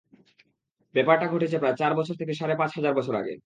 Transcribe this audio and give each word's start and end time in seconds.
ব্যাপারটা 0.95 1.25
ঘটেছে 1.27 1.57
প্রায় 1.59 1.75
সাড়ে 1.75 1.91
চার 1.97 2.17
থেকে 2.19 2.33
সাড়ে 2.33 2.55
পাঁচ 2.57 2.71
হাজার 2.77 2.93
বছর 2.99 3.15
আগে। 3.15 3.33